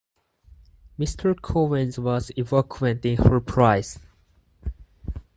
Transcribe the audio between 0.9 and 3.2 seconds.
Mr. Collins was eloquent in